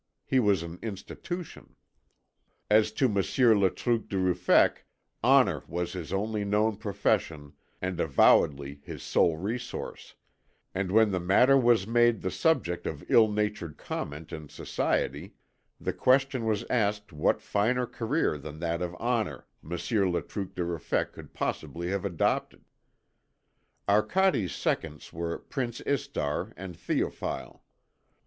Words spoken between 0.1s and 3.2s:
He was an institution. As to